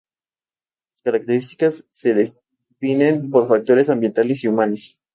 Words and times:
Las 0.93 1.03
características 1.03 1.85
se 1.91 2.15
definen 2.15 3.29
por 3.29 3.47
factores 3.47 3.87
ambientales 3.91 4.43
y 4.43 4.47
humanos. 4.47 4.99